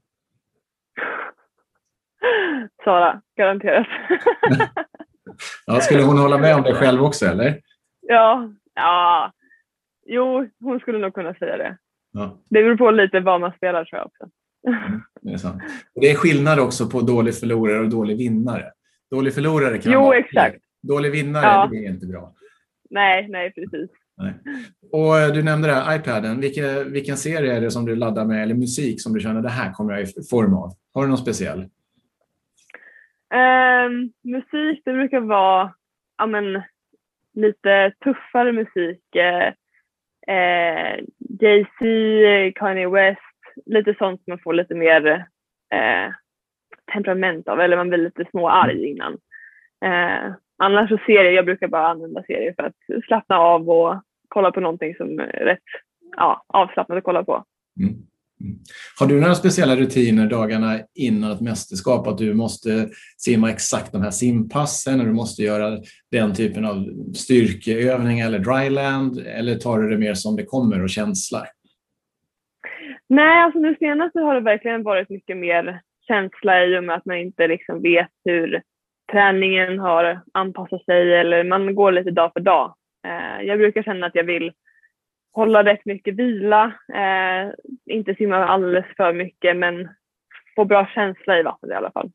Sara, 2.84 3.22
garanterat. 3.36 3.86
ja, 5.66 5.80
skulle 5.80 6.02
hon 6.02 6.18
hålla 6.18 6.38
med 6.38 6.56
om 6.56 6.62
det 6.62 6.74
själv 6.74 7.02
också 7.02 7.26
eller? 7.26 7.60
Ja, 8.00 8.50
ja, 8.74 9.32
jo, 10.06 10.48
hon 10.60 10.80
skulle 10.80 10.98
nog 10.98 11.14
kunna 11.14 11.34
säga 11.34 11.56
det. 11.56 11.78
Ja. 12.16 12.38
Det 12.50 12.62
beror 12.62 12.76
på 12.76 12.90
lite 12.90 13.20
vad 13.20 13.40
man 13.40 13.52
spelar 13.52 13.84
tror 13.84 13.98
jag 13.98 14.06
också. 14.06 14.28
Mm, 14.66 15.02
det, 15.20 15.32
är 15.32 15.36
sant. 15.36 15.62
Det 15.94 16.10
är 16.10 16.14
skillnad 16.14 16.58
också 16.58 16.90
på 16.90 17.00
dålig 17.00 17.34
förlorare 17.34 17.80
och 17.80 17.88
dålig 17.88 18.16
vinnare. 18.16 18.64
Dålig 19.10 19.34
förlorare 19.34 19.78
kan 19.78 19.92
jo, 19.92 20.00
vara 20.00 20.18
exakt. 20.18 20.56
Dålig 20.82 21.12
vinnare, 21.12 21.44
ja. 21.44 21.68
det 21.72 21.76
är 21.76 21.90
inte 21.90 22.06
bra. 22.06 22.32
Nej, 22.90 23.28
nej 23.28 23.52
precis. 23.52 23.90
Nej. 24.16 24.34
Och 24.92 25.18
eh, 25.18 25.32
du 25.32 25.42
nämnde 25.42 25.68
det 25.68 25.74
här, 25.74 25.96
iPaden. 25.96 26.40
Vilken, 26.40 26.92
vilken 26.92 27.16
serie 27.16 27.56
är 27.56 27.60
det 27.60 27.70
som 27.70 27.86
du 27.86 27.96
laddar 27.96 28.24
med 28.24 28.42
eller 28.42 28.54
musik 28.54 29.02
som 29.02 29.14
du 29.14 29.20
känner 29.20 29.42
det 29.42 29.48
här 29.48 29.72
kommer 29.72 29.92
jag 29.92 30.02
i 30.02 30.06
form 30.30 30.54
av? 30.54 30.72
Har 30.94 31.02
du 31.02 31.08
någon 31.08 31.18
speciell? 31.18 31.58
Um, 33.34 34.12
musik, 34.22 34.82
det 34.84 34.92
brukar 34.92 35.20
vara 35.20 35.74
ja, 36.18 36.26
men, 36.26 36.62
lite 37.34 37.92
tuffare 38.04 38.52
musik. 38.52 39.02
Uh, 40.30 41.04
Jay-Z, 41.40 42.52
Kanye 42.54 42.88
West, 42.88 43.20
lite 43.66 43.94
sånt 43.98 44.24
som 44.24 44.30
man 44.30 44.38
får 44.38 44.52
lite 44.52 44.74
mer 44.74 45.06
uh, 45.74 46.14
temperament 46.92 47.48
av, 47.48 47.60
eller 47.60 47.76
man 47.76 47.88
blir 47.88 47.98
lite 47.98 48.24
småarg 48.30 48.84
innan. 48.84 49.12
Uh, 49.84 50.34
annars 50.58 50.88
så 50.88 50.98
serier, 51.06 51.32
jag 51.32 51.44
brukar 51.44 51.68
bara 51.68 51.86
använda 51.86 52.22
serier 52.22 52.54
för 52.56 52.62
att 52.62 53.04
slappna 53.06 53.38
av 53.38 53.70
och 53.70 54.02
kolla 54.28 54.52
på 54.52 54.60
någonting 54.60 54.94
som 54.94 55.20
är 55.20 55.26
rätt 55.26 55.62
ja, 56.16 56.44
avslappnat 56.46 56.98
att 56.98 57.04
kolla 57.04 57.24
på. 57.24 57.44
Mm. 57.80 57.94
Har 58.98 59.06
du 59.06 59.20
några 59.20 59.34
speciella 59.34 59.76
rutiner 59.76 60.26
dagarna 60.26 60.78
innan 60.94 61.32
ett 61.32 61.40
mästerskap? 61.40 62.06
Att 62.06 62.18
du 62.18 62.34
måste 62.34 62.88
simma 63.16 63.50
exakt 63.50 63.92
de 63.92 64.02
här 64.02 64.10
simpassen, 64.10 65.00
och 65.00 65.06
du 65.06 65.12
måste 65.12 65.42
göra 65.42 65.78
den 66.10 66.34
typen 66.34 66.64
av 66.64 66.84
styrkeövning 67.14 68.20
eller 68.20 68.38
dryland? 68.38 69.18
Eller 69.18 69.54
tar 69.54 69.78
du 69.78 69.90
det 69.90 69.98
mer 69.98 70.14
som 70.14 70.36
det 70.36 70.44
kommer 70.44 70.82
och 70.82 70.90
känsla? 70.90 71.44
Nej, 73.08 73.42
alltså 73.42 73.58
nu 73.58 73.76
senast 73.78 74.14
har 74.14 74.34
det 74.34 74.40
verkligen 74.40 74.82
varit 74.82 75.10
mycket 75.10 75.36
mer 75.36 75.80
känsla 76.08 76.64
i 76.64 76.78
och 76.78 76.84
med 76.84 76.96
att 76.96 77.04
man 77.04 77.16
inte 77.16 77.46
liksom 77.48 77.82
vet 77.82 78.10
hur 78.24 78.62
träningen 79.12 79.78
har 79.78 80.20
anpassat 80.34 80.84
sig 80.84 81.14
eller 81.14 81.44
man 81.44 81.74
går 81.74 81.92
lite 81.92 82.10
dag 82.10 82.30
för 82.32 82.40
dag. 82.40 82.74
Eh, 83.06 83.46
jag 83.46 83.58
brukar 83.58 83.82
känna 83.82 84.06
att 84.06 84.14
jag 84.14 84.24
vill 84.24 84.52
hålla 85.36 85.64
rätt 85.64 85.84
mycket 85.84 86.16
vila, 86.16 86.64
eh, 86.94 87.52
inte 87.96 88.14
simma 88.14 88.36
alldeles 88.36 88.86
för 88.96 89.12
mycket 89.12 89.56
men 89.56 89.88
få 90.54 90.64
bra 90.64 90.88
känsla 90.94 91.38
i 91.38 91.42
vattnet 91.42 91.70
i 91.70 91.74
alla 91.74 91.90
fall. 91.90 92.10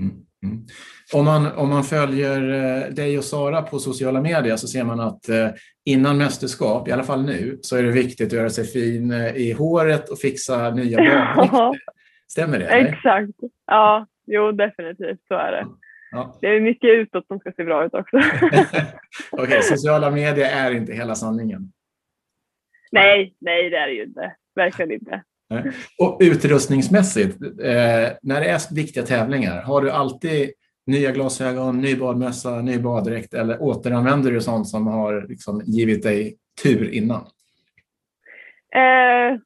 Mm, 0.00 0.14
mm. 0.42 0.66
Om, 1.14 1.24
man, 1.24 1.52
om 1.52 1.68
man 1.68 1.84
följer 1.84 2.40
eh, 2.50 2.94
dig 2.94 3.18
och 3.18 3.24
Sara 3.24 3.62
på 3.62 3.78
sociala 3.78 4.20
medier 4.20 4.56
så 4.56 4.66
ser 4.66 4.84
man 4.84 5.00
att 5.00 5.28
eh, 5.28 5.48
innan 5.84 6.18
mästerskap, 6.18 6.88
i 6.88 6.92
alla 6.92 7.02
fall 7.02 7.24
nu, 7.24 7.58
så 7.62 7.76
är 7.76 7.82
det 7.82 7.92
viktigt 7.92 8.26
att 8.26 8.38
göra 8.38 8.50
sig 8.50 8.64
fin 8.64 9.12
eh, 9.12 9.36
i 9.36 9.52
håret 9.52 10.08
och 10.08 10.18
fixa 10.18 10.70
nya 10.70 10.98
badvikter. 10.98 11.80
Stämmer 12.28 12.58
det? 12.58 12.66
Eller? 12.66 12.88
Exakt. 12.88 13.32
Ja, 13.66 14.06
jo 14.26 14.52
definitivt 14.52 15.20
så 15.28 15.34
är 15.34 15.52
det. 15.52 15.66
Ja. 16.10 16.38
Det 16.40 16.46
är 16.46 16.60
mycket 16.60 16.90
utåt 16.90 17.26
som 17.26 17.38
ska 17.38 17.52
se 17.52 17.64
bra 17.64 17.84
ut 17.84 17.94
också. 17.94 18.16
Okej, 19.30 19.44
okay, 19.44 19.62
sociala 19.62 20.10
medier 20.10 20.50
är 20.66 20.70
inte 20.70 20.92
hela 20.92 21.14
sanningen. 21.14 21.72
Nej, 23.00 23.34
nej 23.38 23.70
det 23.70 23.76
är 23.76 23.86
det 23.86 23.92
ju 23.92 24.04
inte. 24.04 24.36
Verkligen 24.54 24.92
inte. 24.92 25.22
Och 25.98 26.18
utrustningsmässigt, 26.20 27.42
eh, 27.42 28.08
när 28.22 28.40
det 28.40 28.48
är 28.48 28.74
viktiga 28.74 29.02
tävlingar, 29.02 29.62
har 29.62 29.80
du 29.80 29.90
alltid 29.90 30.50
nya 30.86 31.10
glasögon, 31.10 31.80
ny 31.80 31.96
badmössa, 31.96 32.62
ny 32.62 32.78
baddräkt 32.78 33.34
eller 33.34 33.62
återanvänder 33.62 34.30
du 34.30 34.40
sånt 34.40 34.68
som 34.68 34.86
har 34.86 35.26
liksom 35.28 35.62
givit 35.64 36.02
dig 36.02 36.36
tur 36.62 36.94
innan? 36.94 37.26
Eh, 38.74 39.38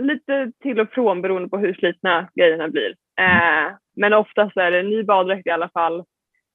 lite 0.00 0.52
till 0.62 0.80
och 0.80 0.90
från 0.90 1.22
beroende 1.22 1.48
på 1.48 1.58
hur 1.58 1.74
slitna 1.74 2.28
grejerna 2.34 2.68
blir. 2.68 2.90
Eh, 3.20 3.76
men 3.96 4.12
oftast 4.12 4.56
är 4.56 4.70
det 4.70 4.82
ny 4.82 5.02
baddräkt 5.02 5.46
i 5.46 5.50
alla 5.50 5.68
fall. 5.68 5.98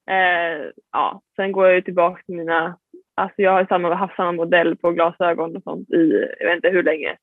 Eh, 0.10 0.72
ja, 0.92 1.22
sen 1.36 1.52
går 1.52 1.68
jag 1.68 1.86
tillbaka 1.86 2.22
till 2.26 2.36
mina 2.36 2.78
Alltså 3.16 3.42
jag 3.42 3.52
har 3.52 3.66
samma, 3.66 3.96
haft 3.96 4.16
samma 4.16 4.32
modell 4.32 4.76
på 4.76 4.92
glasögon 4.92 5.56
och 5.56 5.64
sånt 5.64 5.90
i 5.90 6.28
jag 6.40 6.48
vet 6.48 6.56
inte 6.56 6.70
hur 6.70 6.84
länge. 6.84 7.18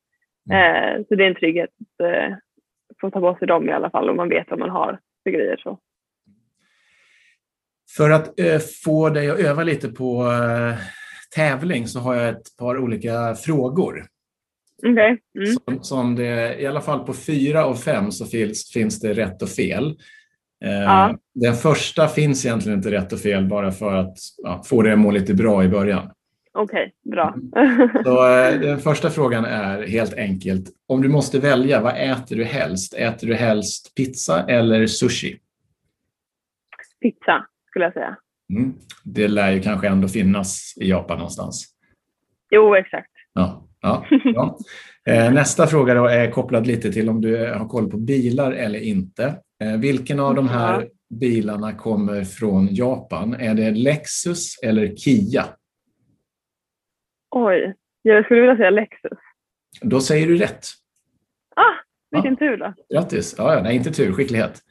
Mm. 0.51 0.99
Eh, 0.99 1.05
så 1.07 1.15
det 1.15 1.23
är 1.23 1.27
en 1.27 1.35
trygghet 1.35 1.69
att 1.69 2.05
eh, 2.07 2.35
få 3.01 3.11
ta 3.11 3.19
på 3.19 3.35
sig 3.39 3.47
dem 3.47 3.69
i 3.69 3.71
alla 3.71 3.89
fall 3.89 4.09
om 4.09 4.15
man 4.15 4.29
vet 4.29 4.49
vad 4.49 4.59
man 4.59 4.69
har 4.69 4.99
för 5.23 5.31
grejer. 5.31 5.57
Så. 5.57 5.79
För 7.97 8.09
att 8.09 8.39
eh, 8.39 8.59
få 8.83 9.09
dig 9.09 9.29
att 9.29 9.39
öva 9.39 9.63
lite 9.63 9.89
på 9.89 10.23
eh, 10.23 10.77
tävling 11.35 11.87
så 11.87 11.99
har 11.99 12.15
jag 12.15 12.29
ett 12.29 12.57
par 12.59 12.77
olika 12.77 13.35
frågor. 13.35 14.05
Okay. 14.77 15.17
Mm. 15.37 15.45
Som, 15.45 15.83
som, 15.83 16.15
det, 16.15 16.61
I 16.61 16.65
alla 16.65 16.81
fall 16.81 17.05
på 17.05 17.13
fyra 17.13 17.65
av 17.65 17.75
fem 17.75 18.11
så 18.11 18.25
finns, 18.25 18.71
finns 18.73 18.99
det 18.99 19.13
rätt 19.13 19.41
och 19.41 19.49
fel. 19.49 19.97
Eh, 20.63 20.71
ja. 20.71 21.17
Den 21.33 21.53
första 21.53 22.07
finns 22.07 22.45
egentligen 22.45 22.77
inte 22.77 22.91
rätt 22.91 23.13
och 23.13 23.19
fel 23.19 23.45
bara 23.45 23.71
för 23.71 23.93
att 23.93 24.17
ja, 24.43 24.63
få 24.65 24.81
det 24.81 24.93
att 24.93 24.99
må 24.99 25.11
lite 25.11 25.33
bra 25.33 25.63
i 25.63 25.67
början. 25.67 26.11
Okej, 26.53 26.93
okay, 27.03 27.11
bra. 27.11 27.35
Så, 28.03 28.27
eh, 28.27 28.59
den 28.59 28.79
första 28.79 29.09
frågan 29.09 29.45
är 29.45 29.87
helt 29.87 30.13
enkelt, 30.13 30.69
om 30.87 31.01
du 31.01 31.09
måste 31.09 31.39
välja, 31.39 31.81
vad 31.81 31.93
äter 31.97 32.35
du 32.35 32.43
helst? 32.43 32.93
Äter 32.93 33.27
du 33.27 33.35
helst 33.35 33.95
pizza 33.95 34.45
eller 34.47 34.87
sushi? 34.87 35.39
Pizza, 37.01 37.45
skulle 37.69 37.85
jag 37.85 37.93
säga. 37.93 38.17
Mm. 38.53 38.73
Det 39.03 39.27
lär 39.27 39.51
ju 39.51 39.61
kanske 39.61 39.87
ändå 39.87 40.07
finnas 40.07 40.73
i 40.81 40.89
Japan 40.89 41.17
någonstans. 41.17 41.65
Jo, 42.51 42.75
exakt. 42.75 43.11
Ja, 43.33 43.67
ja, 43.81 44.05
ja. 44.09 44.57
Eh, 45.05 45.33
nästa 45.33 45.67
fråga 45.67 45.93
är 46.11 46.31
kopplad 46.31 46.67
lite 46.67 46.91
till 46.91 47.09
om 47.09 47.21
du 47.21 47.53
har 47.53 47.67
koll 47.67 47.91
på 47.91 47.97
bilar 47.97 48.51
eller 48.51 48.79
inte. 48.79 49.35
Eh, 49.63 49.79
vilken 49.79 50.19
av 50.19 50.35
de 50.35 50.47
här 50.47 50.89
bilarna 51.09 51.73
kommer 51.73 52.23
från 52.23 52.67
Japan? 52.71 53.33
Är 53.33 53.53
det 53.53 53.71
Lexus 53.71 54.59
eller 54.63 54.95
Kia? 54.95 55.45
Oj, 57.35 57.73
jag 58.01 58.25
skulle 58.25 58.41
vilja 58.41 58.57
säga 58.57 58.69
Lexus. 58.69 59.17
Då 59.81 60.01
säger 60.01 60.27
du 60.27 60.37
rätt. 60.37 60.65
Ah, 61.55 61.73
vilken 62.11 62.31
ja. 62.33 62.37
tur 62.37 62.57
då. 62.57 62.73
Grattis. 62.93 63.35
Ja, 63.37 63.53
ja, 63.53 63.63
nej, 63.63 63.75
inte 63.75 63.91
tur, 63.91 64.13
skicklighet. 64.13 64.61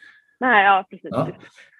Nej, 0.40 0.64
ja, 0.64 0.86
precis. 0.90 1.10
Ja. 1.10 1.28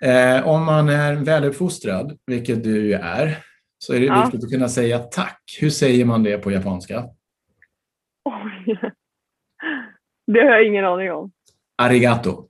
Eh, 0.08 0.48
om 0.48 0.64
man 0.64 0.88
är 0.88 1.14
väluppfostrad, 1.14 2.18
vilket 2.26 2.64
du 2.64 2.86
ju 2.86 2.92
är, 2.92 3.38
så 3.78 3.94
är 3.94 4.00
det 4.00 4.06
ja. 4.06 4.22
viktigt 4.22 4.44
att 4.44 4.50
kunna 4.50 4.68
säga 4.68 4.98
tack. 4.98 5.58
Hur 5.60 5.70
säger 5.70 6.04
man 6.04 6.22
det 6.22 6.38
på 6.38 6.50
japanska? 6.50 7.04
Oj. 8.24 8.78
Det 10.26 10.40
har 10.40 10.50
jag 10.50 10.66
ingen 10.66 10.84
aning 10.84 11.12
om. 11.12 11.32
Arigato. 11.78 12.48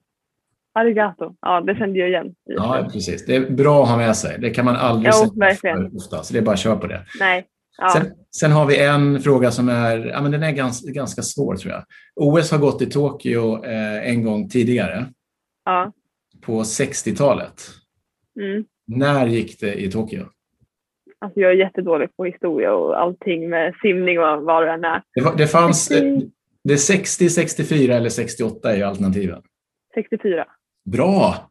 Arigato. 0.74 1.36
Ja, 1.40 1.60
det 1.60 1.74
kände 1.74 1.98
jag 1.98 2.08
igen. 2.08 2.34
Ja, 2.44 2.88
precis. 2.92 3.26
Det 3.26 3.36
är 3.36 3.50
bra 3.50 3.82
att 3.82 3.88
ha 3.88 3.96
med 3.96 4.16
sig. 4.16 4.38
Det 4.40 4.50
kan 4.50 4.64
man 4.64 4.76
aldrig 4.76 5.12
jo, 5.14 5.54
säga 5.60 5.90
ofta, 5.96 6.22
så 6.22 6.32
det 6.32 6.38
är 6.38 6.42
bara 6.42 6.52
att 6.52 6.58
köra 6.58 6.76
på 6.76 6.86
det. 6.86 7.00
Nej. 7.20 7.46
Ja. 7.78 7.88
Sen, 7.88 8.12
sen, 8.40 8.52
har 8.52 8.66
vi 8.66 8.84
en 8.84 9.20
fråga 9.20 9.50
som 9.50 9.68
är, 9.68 10.06
ja, 10.06 10.22
men 10.22 10.32
den 10.32 10.42
är 10.42 10.52
ganska, 10.52 10.92
ganska 10.92 11.22
svår 11.22 11.56
tror 11.56 11.72
jag. 11.72 11.84
OS 12.16 12.50
har 12.50 12.58
gått 12.58 12.82
i 12.82 12.86
Tokyo 12.86 13.64
eh, 13.64 14.08
en 14.10 14.24
gång 14.24 14.48
tidigare. 14.48 15.06
Ja. 15.64 15.92
På 16.40 16.62
60-talet. 16.62 17.62
Mm. 18.40 18.64
När 18.86 19.26
gick 19.26 19.60
det 19.60 19.74
i 19.74 19.90
Tokyo? 19.90 20.24
Alltså 21.18 21.40
jag 21.40 21.50
är 21.50 21.56
jättedålig 21.56 22.16
på 22.16 22.24
historia 22.24 22.72
och 22.72 23.00
allting 23.00 23.50
med 23.50 23.74
simning 23.82 24.18
och 24.18 24.42
vad 24.42 24.66
det 24.66 24.72
än 24.72 24.84
är. 24.84 25.02
Det, 25.14 25.32
det 25.36 25.46
fanns, 25.46 25.84
60... 25.84 26.30
det 26.64 26.72
är 26.72 26.76
60, 26.76 27.28
64 27.28 27.94
eller 27.94 28.08
68 28.08 28.76
i 28.76 28.82
alternativen. 28.82 29.42
64. 29.94 30.46
Bra! 30.84 31.50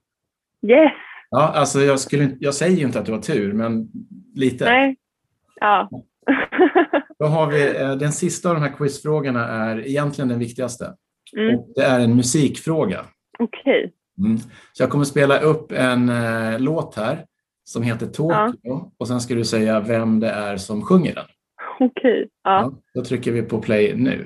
Yes! 0.67 0.91
Ja, 1.29 1.47
alltså 1.47 1.81
jag, 1.81 2.00
skulle, 2.00 2.38
jag 2.39 2.53
säger 2.53 2.77
ju 2.77 2.85
inte 2.85 3.00
att 3.00 3.05
du 3.05 3.11
har 3.11 3.21
tur, 3.21 3.53
men 3.53 3.88
lite. 4.35 4.65
Nej. 4.65 4.95
Ja. 5.59 5.89
Då 7.19 7.25
har 7.25 7.51
vi, 7.51 7.77
eh, 7.77 7.95
den 7.95 8.11
sista 8.11 8.50
av 8.50 8.55
de 8.55 8.61
här 8.61 8.77
quizfrågorna 8.77 9.47
är 9.47 9.88
egentligen 9.88 10.27
den 10.27 10.39
viktigaste. 10.39 10.93
Mm. 11.38 11.55
Och 11.55 11.71
det 11.75 11.81
är 11.81 12.00
en 12.00 12.15
musikfråga. 12.15 13.05
Okej. 13.39 13.59
Okay. 13.59 13.91
Mm. 14.27 14.38
Så 14.73 14.83
jag 14.83 14.89
kommer 14.89 15.05
spela 15.05 15.39
upp 15.39 15.71
en 15.71 16.09
eh, 16.09 16.59
låt 16.59 16.95
här 16.95 17.25
som 17.63 17.83
heter 17.83 18.07
Tokyo 18.07 18.59
ja. 18.61 18.91
och 18.97 19.07
sen 19.07 19.21
ska 19.21 19.33
du 19.33 19.45
säga 19.45 19.79
vem 19.79 20.19
det 20.19 20.29
är 20.29 20.57
som 20.57 20.81
sjunger 20.81 21.15
den. 21.15 21.25
Okej. 21.79 21.89
Okay. 21.89 22.27
Ja. 22.43 22.61
ja. 22.61 22.73
Då 22.93 23.03
trycker 23.03 23.31
vi 23.31 23.41
på 23.41 23.61
play 23.61 23.95
nu. 23.95 24.25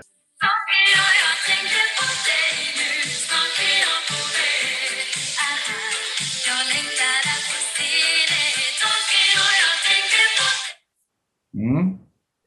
Mm. 11.55 11.97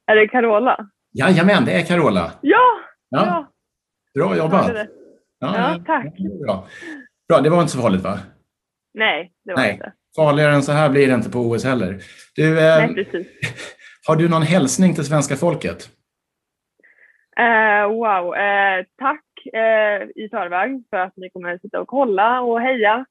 Är 0.06 0.16
det 0.16 0.28
Carola? 0.28 0.88
Jajamän, 1.12 1.64
det 1.64 1.72
är 1.72 1.86
Carola. 1.86 2.32
Ja! 2.40 2.80
ja. 3.08 3.26
ja. 3.26 3.52
Bra 4.14 4.36
jobbat. 4.36 4.70
Ja, 5.38 5.54
ja, 5.56 5.82
tack. 5.86 6.18
Bra. 6.18 6.66
bra, 7.28 7.40
det 7.40 7.50
var 7.50 7.60
inte 7.60 7.72
så 7.72 7.82
farligt 7.82 8.02
va? 8.02 8.18
Nej, 8.94 9.32
det 9.44 9.52
var 9.52 9.60
Nej. 9.60 9.72
inte. 9.72 9.92
Farligare 10.16 10.52
än 10.52 10.62
så 10.62 10.72
här 10.72 10.90
blir 10.90 11.06
det 11.06 11.14
inte 11.14 11.30
på 11.30 11.38
OS 11.38 11.64
heller. 11.64 11.98
Du, 12.36 12.58
eh, 12.58 12.78
Nej, 12.78 12.94
precis. 12.94 13.26
Har 14.08 14.16
du 14.16 14.28
någon 14.28 14.42
hälsning 14.42 14.94
till 14.94 15.04
svenska 15.04 15.36
folket? 15.36 15.90
Uh, 17.40 17.92
wow, 17.92 18.24
uh, 18.26 18.84
tack 18.98 19.24
eh, 19.52 20.22
i 20.22 20.28
förväg 20.30 20.82
för 20.90 20.96
att 20.96 21.16
ni 21.16 21.30
kommer 21.30 21.54
att 21.54 21.60
sitta 21.60 21.80
och 21.80 21.88
kolla 21.88 22.40
och 22.40 22.60
heja. 22.60 23.06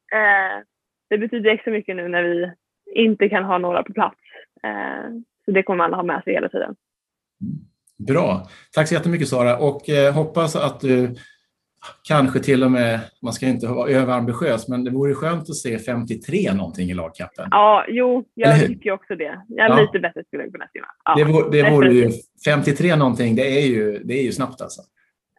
Det 1.10 1.18
betyder 1.18 1.50
extra 1.50 1.72
mycket 1.72 1.96
nu 1.96 2.08
när 2.08 2.24
vi 2.24 2.52
inte 2.96 3.30
kan 3.30 3.44
ha 3.44 3.58
några 3.58 3.84
på 3.84 3.94
plats. 3.94 4.20
Så 5.48 5.52
det 5.52 5.64
kommer 5.64 5.84
alla 5.84 5.96
ha 5.96 6.04
med 6.04 6.24
sig 6.24 6.34
hela 6.34 6.50
tiden. 6.50 6.76
Bra. 8.08 8.48
Tack 8.74 8.88
så 8.88 8.94
jättemycket 8.94 9.28
Sara 9.28 9.58
och 9.58 9.90
eh, 9.90 10.14
hoppas 10.14 10.56
att 10.56 10.80
du 10.80 11.16
kanske 12.08 12.40
till 12.40 12.64
och 12.64 12.72
med, 12.72 13.00
man 13.22 13.34
ska 13.34 13.46
inte 13.46 13.68
vara 13.68 13.90
överambitiös, 13.90 14.68
men 14.68 14.84
det 14.84 14.92
vore 14.92 15.14
skönt 15.14 15.50
att 15.50 15.56
se 15.56 15.80
53 15.80 16.54
någonting 16.54 16.90
i 16.90 16.94
lagkappen. 16.94 17.48
Ja, 17.52 17.86
jo, 17.88 18.26
jag 18.34 18.68
tycker 18.68 18.92
också 18.92 19.16
det. 19.16 19.42
Jag 19.48 19.70
ja. 19.70 19.82
Lite 19.82 20.00
bättre 20.00 20.24
skulle 20.28 20.44
jag 20.44 20.52
kunna 20.52 20.68
skriva. 20.68 20.88
Ja, 21.06 21.16
det 21.16 21.24
vore, 21.24 21.50
det 21.52 21.70
vore 21.70 21.94
ju, 21.94 22.12
53 22.46 22.96
någonting, 22.96 23.36
det 23.36 23.62
är 23.62 23.68
ju, 23.68 24.00
det 24.04 24.14
är 24.14 24.24
ju 24.24 24.32
snabbt 24.32 24.62
alltså. 24.62 24.82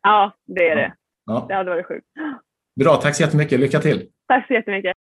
Ja, 0.03 0.33
det 0.47 0.69
är 0.69 0.77
det. 0.77 0.95
Ja. 1.27 1.45
Det 1.49 1.55
hade 1.55 1.71
varit 1.71 1.87
sjukt. 1.87 2.07
Bra, 2.81 2.97
tack 2.97 3.15
så 3.15 3.23
jättemycket. 3.23 3.61
Lycka 3.61 3.81
till. 3.81 4.09
Tack 4.29 4.47
så 4.47 4.53
jättemycket. 4.53 4.97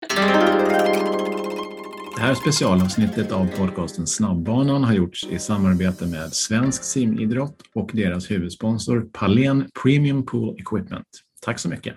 Det 2.16 2.23
här 2.23 2.35
specialavsnittet 2.35 3.32
av 3.32 3.46
podcasten 3.46 4.06
Snabbbanan 4.06 4.85
har 4.85 4.92
gjorts 4.94 5.26
i 5.30 5.38
samarbete 5.38 6.06
med 6.06 6.32
Svensk 6.32 6.85
simidrott 6.85 7.62
och 7.75 7.90
deras 7.94 8.30
huvudsponsor 8.30 9.08
Palen 9.12 9.68
Premium 9.82 10.26
Pool 10.26 10.56
Equipment. 10.61 11.06
Tack 11.42 11.58
så 11.58 11.68
mycket. 11.68 11.94